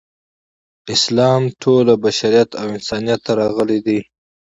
اسلام 0.95 1.41
ټول 1.61 1.85
بشریت 2.03 2.49
او 2.59 2.65
انسانیت 2.75 3.19
ته 3.25 3.31
راغلی 3.41 3.79
دی. 3.85 3.99